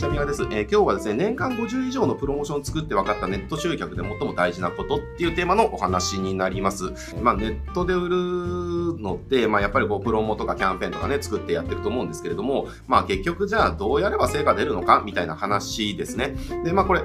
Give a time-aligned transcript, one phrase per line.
[0.00, 0.44] ちゃみがです。
[0.44, 6.84] えー、今日はですね、年間50以上のプロモーションを作って分かったネット集客で最も大事なことっていうテーマのお話になります。
[7.20, 8.16] まあ、ネットで売る
[8.98, 16.36] のって、まあ、やっぱりこう、プロモとかキャンペーンとかね、作ってやってると思うんですけれども、まあ、結局じゃあどうやれば成果出るのかみたいな話ですね。
[16.64, 17.02] で、まあ、これ、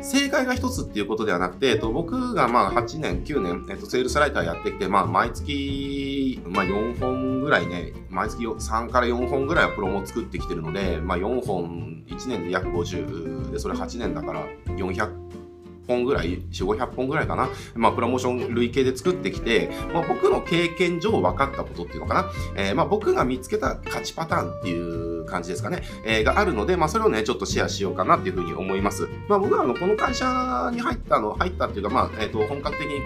[0.00, 15.27] 正解が一つっていうことではなくて、えっと、僕がまあ、8年、9年、えっと、セールスライターやってきて、まあ、毎月、まあ、4本ぐらいね、毎月3から4本ぐらいはプロモ作ってきてるので、まあ、4本、1年で約50で、それ8年だから400
[15.88, 29.08] 本ぐらい、4、500本ぐらいかな、まあ、プロモーション累計で作ってきて、まあ、僕の経験上分かったことっていうのかな、えー、まあ、僕が見つけた勝ちパターンっていう感じですかね、えー、があるので、まあ、それをね、ちょっとシェアしようかなっていうふうに思います。
[29.28, 33.00] まあ、僕はあの、この会社に入ったの、入ったっていうか、まあ、えっ、ー、と、本格的に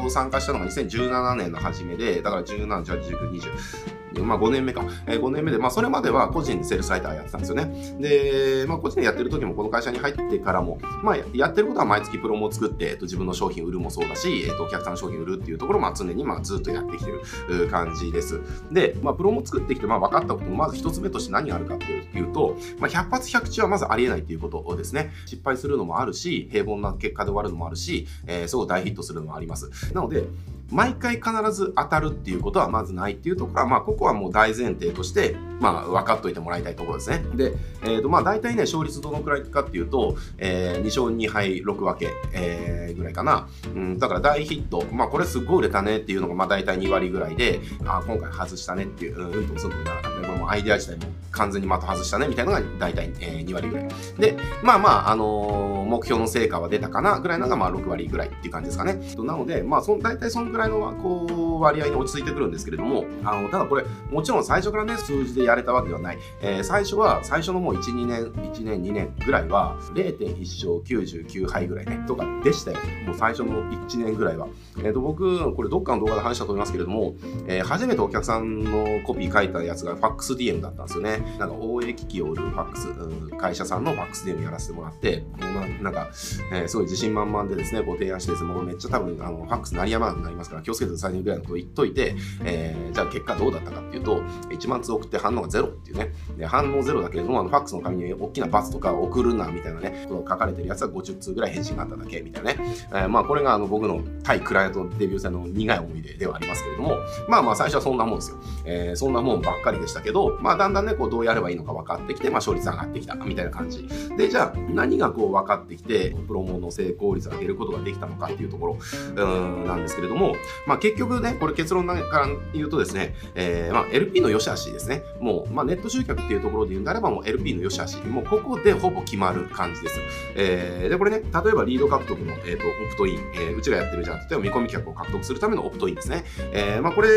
[0.00, 4.84] こう、参加したのが2017年の初めで、だから17、18、19、20、まあ5年目か。
[5.06, 7.98] えー、5年目で、まあそれまでは個人でセールスライターやってたんですよね。
[8.00, 18.40] で、まあ個人でやってる時もこの会社に入ってからも、まあやってることは毎月プロモを作って、えっと、自分の商品売るもそうだし、えっと、お客さんの商品売るっていうところも常にまあずっとやってきてる感じです。
[18.72, 25.12] で、まあプロモ作ってきて、まあ分かったこともまず一つ目として何があるかというと、まあ100発100中はまずありえないっていうことですね。
[25.26, 29.92] 失敗するのもあるし、平凡な結果で終わるのもあるし、えー、すごい大ヒットするのもあります。
[29.94, 30.24] なので、
[30.70, 37.22] 毎回必ず当たるっていうことはまずないっていうところは、まあ、ここはもう大前提として、まあ、分かっといてもらいたいところですね。
[37.34, 43.48] で、えっ、ー、と、まあ、大体ね、勝率どのくらいかっていうと、えー、2勝2敗6分け、えー、ぐらいかな。
[43.74, 50.26] うん、だから大ヒット、まあ、これすっごい売れたねっていうのが、まあ、大体2割ぐらいで、あ、今回外したねっていう、うん、うんとすんともならなかったね。
[50.28, 53.88] これもアイデア自体も完全に的外したねみたいなのが大体、えー、2割ぐらい。
[54.18, 59.00] で、まあまあ、あのー、目標の成果は出たかなぐらいのが、まあ、6割ぐらいっていう感じですかね。
[59.18, 66.18] なので、まあ、そ大体そのぐらいくらいの、こう、割合に落ち着いてくるんですけれども、あの、ただこれ、もちろん最初からね、数字でやれたわけではない。
[66.42, 72.78] えー、最初は、最初のもう1、2年、1年、2年ぐらいは、0.1勝99敗ぐらいね、とかでしたよ。
[73.06, 74.48] もう最初の1年ぐらいは。
[74.78, 77.14] えっ、ー、と、僕、これどっかの動画で話したと思いますけれども、
[77.46, 81.36] えー、初めてお客さんのコピー書いたやつがファックス DM だったんですよね。
[81.38, 85.46] なんか、応援機器を売るファックス、うん、会社さんのファックス DM やらせてもらって、も
[85.80, 86.08] うなんか、
[86.52, 92.14] えー、すごい自信満々でですね、ご提案してですね、もうめっちゃ多分、あの、ファックス鳴りやまなくなりますから、気をつけてくださいねぐらいのことを言っといて、
[92.44, 94.20] えー、じゃあ結果どうだったかっていうと、
[94.50, 102.60] 1万通送って反応がゼロっていうね、で反応ゼロだけれども、あのファックスの紙に大きなバツとか送るなみたいなね、この書かれてるやつは50通ぐらい返信があっただけみたいなね、
[102.90, 106.96] えー、まあこれがあの僕の対クライアントデビュー戦の苦い思い出ではありますけれども、
[107.28, 108.38] まあまあ最初はそんなもんですよ。
[108.64, 113.88] えー、そんなもんばっかりでしたけど、まあだんだんね、こうどうやればいいのか分かってきて、まあ勝率上がってきたみたいな感じ。
[114.16, 118.78] で、じゃあ何がこう分かってきて、プロモの成功率上げることができたのかっていうところ
[119.16, 120.34] うんなんですけれども、
[120.66, 125.02] まあ結局ね、これ結論から言うとですね、えー、まあ、LP の良し悪しですね。
[125.20, 127.96] もう、まあ、ネット集客っていうところで言うんであれば、もう LP の良し悪し。
[127.98, 130.00] もうここでほぼ決まる感じです。
[130.36, 134.16] えー、で、これね、例えばリード獲得の、えーと、オプトイン、えー、うちがやってるじゃん。
[134.18, 136.24] 例えば見込み客を獲得するためのオプトインですね。
[136.52, 137.08] えー、まあ、これ、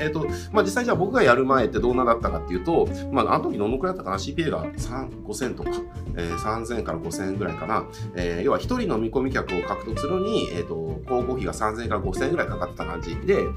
[0.00, 5.70] えっ、ー、と、まあ、実際じゃあ僕がやる前ってどんなだったかっていうと、まあ、あの時どのくらいだったかな ?CPA が、5000とか、
[6.16, 7.86] えー、3000から5000ぐらいかな。
[8.14, 13.48] えー、要は1人の見込み客を獲得するのに、えっ、ー、と、広告費が3000から5000ぐらいかかった感じで、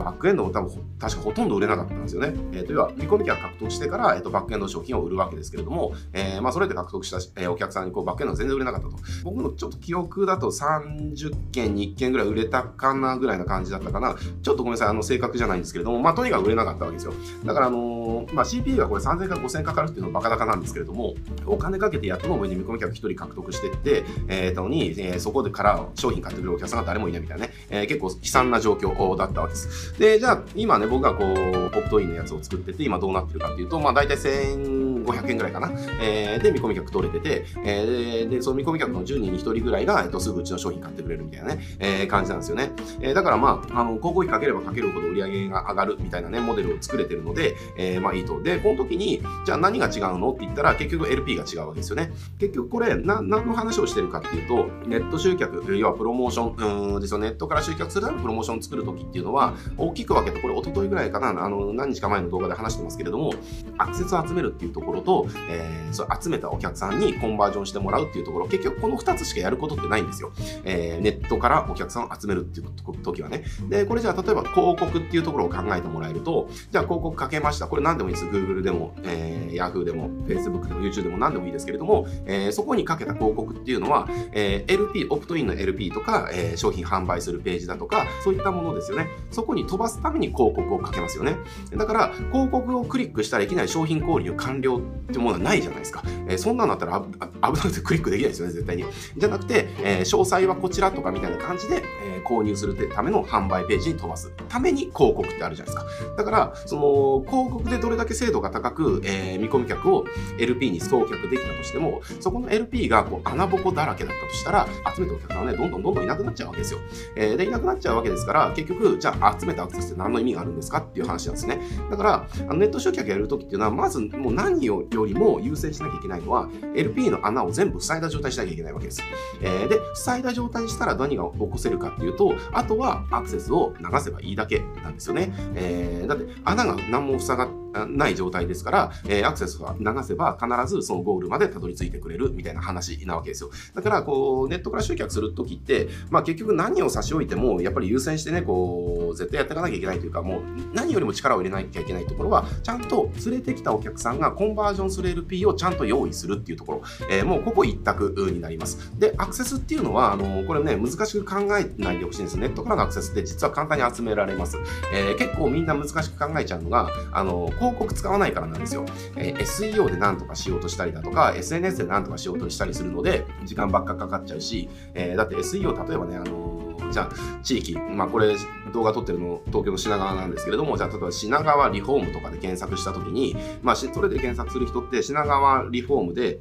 [0.00, 2.32] バックエンドも多分確かほとんど売れなかったんですよね。
[2.52, 8.96] えー、と要は、見込み客獲得してから、えーと、バックエンド商品を売るわけですけれども、えー、まあ、それで獲得した、えー、お客さんにこうバックエンド全然売れなかったと。
[9.24, 14.16] 僕のちょっと記憶だと30件に1件ぐらい売れたかなぐらいな感じだったかな。
[14.42, 17.12] ちょっとごめんなさい、あの、正確じゃないんですけれども、まあ、とにかく売れなかったわけですよ。
[17.44, 21.14] だから、あのー、まあ、CPA がこれ3000から5000かかるっていうのはバカ高なんですけれども、
[21.46, 29.89] お金かけてやっとの上に見込み客1人獲得してって、えー、とに、えー、そこでから商品買ってくれるお客さんが誰もいないみたいなね、えー、結構悲惨な状況だったわけです。
[29.98, 31.34] で、じゃあ、今ね、僕がこう、
[31.70, 35.70] ポットインのやつを作ってて、今どうなってるかっていうと、まあ大体1500円ぐらいかな。
[36.00, 42.72] えー、で、見込み客取れてて、えー、で、その見込み客の10人に1人ぐらいが、えっと、すぐうちの商品買ってくれるみたいなね、えー、感じなんですよね。
[43.00, 48.40] えー、だからまあ、あの、広告費かければかけるほど売り上げが上がるみたいなね、モデルを作れてるので、えー、まあいいと。
[48.42, 52.12] で、この時に、じゃあ何が違うのって言ったら、結局 LP が違うわけですよね。
[52.38, 63.32] 結局これ、な、何の話をしてるかっていうと、ネット集客、要はプロモーション、うんですよ、ネットから集客するためのプロモーション作る時っていうのは、大きく分けて、これ一昨日ぐらいかな、あの、何日か前の動画で話してますけれども、
[63.78, 70.32] アクセスを集めるっていうところと、えー、そ集めたお客さんにコンバージョンしてもらうっていうところ、結局この2つしかやることってないんですよ。
[70.64, 72.66] えー、ネットからお客さんを集めるっていう
[73.02, 73.44] 時はね。
[73.68, 77.66] で、これじゃあ例えば広告っていうところを考えてもらえると、じゃあ広告かけました。
[77.66, 78.26] これ何でもいいです。
[78.26, 89.08] Google でも、えー、Yahoo でも、Facebook でも YouTube でも何でもいいですけれども、えー、そこにかけた広告っていうのは、えー、LP、オプトインの LP とか、えー、商品販売するページだとか、そういったものですよね。
[89.30, 91.36] そこに飛ばすために広告をかけますよね。
[91.76, 94.80] だから、広告をクリックしたらいきなり商品購入完了っ
[95.12, 96.02] てものはないじゃないですか。
[96.26, 97.08] えー、そんなんだったら危
[97.40, 98.84] なくてクリックできないですよね、絶対に。
[99.16, 105.84] じゃなくて、えー、詳細はこちらとかみたいな感じで、えー、購入するための販売ページに飛ばすために広告ってあるじゃないですか。
[106.16, 110.04] だから、その、広告でどれだけ精度が高く、え、見込み客を
[110.38, 116.80] LP に送客できたとしても、そこの LP がこう穴ぼこだらけだったとしたら、集めたお客さんはね、どんどんどんどんいなくなっちゃうわけですよ。
[117.14, 121.60] えー、で、いなくなっちゃうわけですから、結局、じゃあ集めたアクセスって何の意味があるんですかっていう話なんですね。
[121.90, 129.02] だから、あのネット集客やるときっていうのは、まずもう何よりも優先しなきゃいけないのは、LP の穴を全部塞いだ状態にしなきゃいけないわけです。
[129.40, 135.32] えー、で、塞いだ状態にしたら何が起こせるかっていうと、あとはアクセスを流せばいいだけなんですよね。
[135.54, 137.48] えー、だって穴が何も塞が
[137.88, 143.50] ない状態ですから、えー、アクセスが流せば必ずそのゴールまでたどり着いてくれるみたいな話なわけですよ。
[143.74, 150.42] だから、こう、ネットから集客するときって、まあ結局何を差し置いても、やっぱり優先してね、こう、絶対やっていかなきゃいけないというか、もう
[150.74, 158.92] 何よりも力を入れなきゃいけないところは、ちゃんと連れてきたお客さんがコンバージョンする LP をちゃんと用意するっていうところ、えー、もうここ一択になります。
[158.98, 162.38] で、アクセスっていうのは、あの、これね、難しく考えないでほしいんです。
[162.38, 164.58] ネットからのアクセスって実は簡単に集められます。
[164.92, 168.86] えー、結構みんな難しく考えちゃうのが、あの、広告使わないからなんですよ。
[169.16, 178.34] えー、SEO で何とかしようとしたりだとか、SNS で何とかしようとしたりするので、時間ばっかかかっちゃうし、えー、だって SEO、例えばね、あのじゃあ、地域、まあこれ
[178.72, 186.38] 動画撮ってるの東京の品川なんですけれども、じゃあ例えば品川リフォームとかで検索した時に、まあそれで検索する人って品川リフォームで、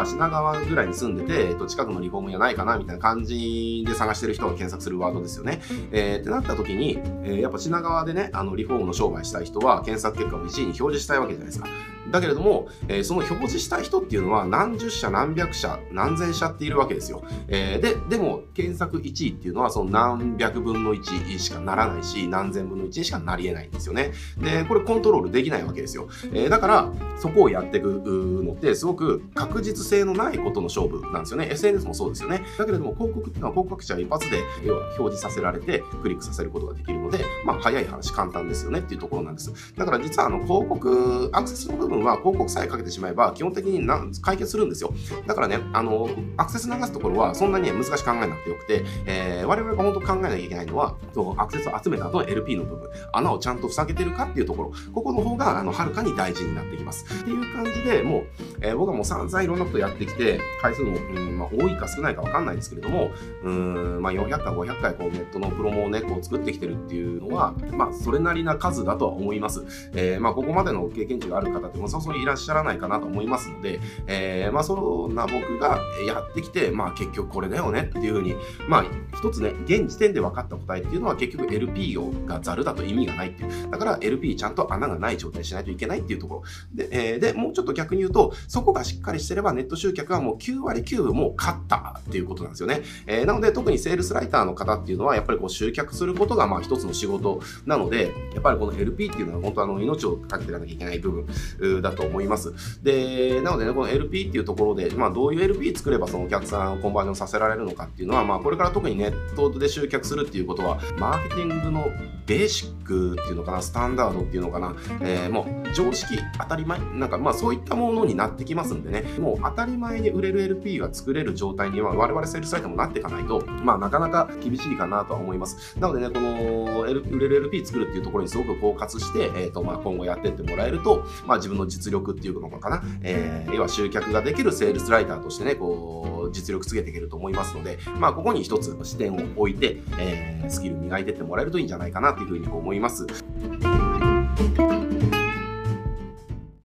[0.00, 5.60] あ、品川ぐらいに住んでて、えっと、近くのリフォーム屋ないかな、みたいな感じで探してる人が検索するワードですよね。
[5.92, 11.68] えー、ってなった時に、えー、やっぱ品川でね、あの、リフォームの商売したい人は、検索結果を1位に表示したいわけじゃないですか。
[12.12, 17.24] だけれども、えー、その表示したい人っていうのは何十社、何百社、何千社っているわけですよ。
[17.48, 24.12] えー、で、でも、検索1位っていうのはその何百分の1しかならないし、何千分の1にしかなり得ないんですよね。
[24.38, 26.08] で、これコントロールできないわけですよ。
[26.32, 31.48] えー、だから、そこをやっていくのって、すごく確実性のないことの勝負なんですよね。
[31.50, 32.42] SNS もそうですよね。
[32.58, 39.52] だけれども、広告っていうのは広告者一発で要は表示させられて、クリックさせることができるので、まあ、早い話、簡単ですよねっていうところなんです。
[39.76, 44.92] だから実は、あの、広告、アクセスの部分は広告さえかけてしまえば、基本的にな解決するんですよ。
[45.26, 57.04] だからね、あの、アクセス流すところは、そんなに難しく考えなくてよくて、えー、我々が本当考えなきゃいけないのは、そうアクセスを集めた後の LP の部分、穴をちゃんと塞げてるかっていうところ、ここの方が、あの、はるかに大事になってきます。
[57.04, 58.24] っていう感じで、もう、
[58.60, 63.10] えー、僕はもう散々いろんなことやってきて、回数も、うんまあ、多いか少ないかわかんないですけれども、
[63.44, 69.64] うん、まあ、400回、500回、こう、ネットのプロモをね、こう、作ってきてるっていうのは、まあ、それなりな数だとは思います。
[69.94, 78.34] えー、まあ、ここまでの経験値がある方ってもそそいらっしゃらないかなと思いますので、えー、まあ、そんな僕がやってきて、まあ、結局これだよねっていうふうに、
[78.68, 78.84] まあ、
[79.16, 83.70] 一つね、現時点で分かった答えっていうのは結局 LP をがザルだと意味がないっていう。
[83.70, 86.42] だから LP ちゃんと穴がない状態にしないといけないっていうところ。
[86.74, 92.82] で、えー、で、もうちょっと逆に言うと、そこがしっかりしてればネット集客はもう9割9分もう勝ったっていうことなんですよね。
[93.06, 102.82] えー、なので特にセールスライターの方っていうのはやっぱりこう集客することがまあ一つの仕事なので、やっぱりこの LP っていうのは本当あの命をかけていかなきゃいけない部分だと思います。
[102.82, 111.86] で、なのでね、この LP っていうところで、まあどういう LP 作ればそのお客さんをコンバージョンさせられるのかっていうのは、まあこれから特にネットで集客するっていうことは、マーケティングの
[112.26, 125.78] ベーシックっていうのかな、スタンダードっていうのかな、えー、もう常識、当たり前、なんかまあそういったものになってきますんでね、もう当たり前に売れる LP が作れる状態には我々セールスサイトもなっていかないと、まあなかなか厳しいかなとは思います。
[125.78, 143.06] なのでね、この、L、売れる LP 作るっていうところにすごくフォーカスして、えっ、ー、とまあ今後やってってもらえると、まあ自分のの実力っていうのかな、えー、要は集客ができるセールスライターとしてね、こう、実力つけていけると思いますので、まあここに一つ視点を置いて、えー、スキル磨いてってもらえるといいんじゃないかなというふうに思います。